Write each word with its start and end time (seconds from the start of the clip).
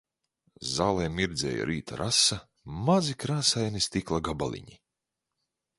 Zālē 0.75 1.03
mirdzēja 1.17 1.67
rīta 1.71 1.99
rasa, 2.01 2.39
mazi 2.89 3.17
krāsaini 3.25 3.87
stikla 3.89 4.23
gabaliņi. 4.31 4.81